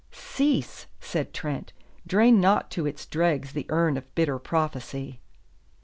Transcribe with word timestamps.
"Cease!" 0.11 0.87
said 0.99 1.31
Trent. 1.31 1.73
"Drain 2.07 2.41
not 2.41 2.71
to 2.71 2.87
its 2.87 3.05
dregs 3.05 3.53
the 3.53 3.67
urn 3.69 3.97
of 3.97 4.15
bitter 4.15 4.39
prophecy. 4.39 5.21